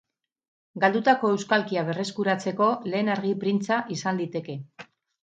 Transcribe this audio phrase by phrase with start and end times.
[0.83, 4.57] Galdutako euskalkia berreskuratzeko lehen argi-printza izan liteke.